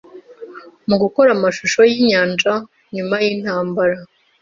mugukora 0.87 1.29
amashusho 1.37 1.79
yinyanja 1.91 2.53
Nyuma 2.95 3.15
yintambara 3.25 3.95